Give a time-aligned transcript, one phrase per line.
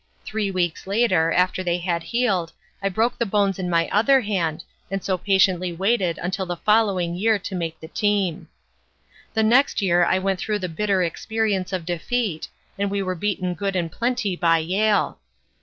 [0.25, 2.51] Three weeks later, after they had healed
[2.81, 7.13] I broke the bones in my other hand and so patiently waited until the following
[7.13, 8.47] year to make the team.
[9.35, 12.47] "The next year I went through the bitter experience of defeat,
[12.79, 15.19] and we were beaten good and plenty by Yale.